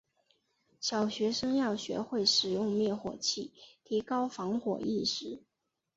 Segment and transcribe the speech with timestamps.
[0.79, 3.53] 小学生要学会使用灭火器，
[3.83, 5.43] 提高防火意识。